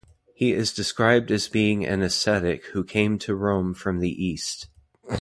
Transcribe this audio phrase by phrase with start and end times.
[0.33, 4.67] He is described as being an ascetic who came to Rome from the East.